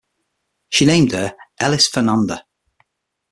She 0.69 0.85
named 0.85 1.11
her 1.11 1.35
Elisa 1.59 1.91
Fernanda. 1.91 2.43